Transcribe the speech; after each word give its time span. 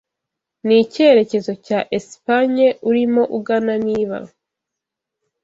Nicyerekezo 0.65 1.51
cya 1.65 1.79
Espagne 1.97 2.67
urimo 2.89 3.23
ugana 3.37 3.75
niba 3.87 4.17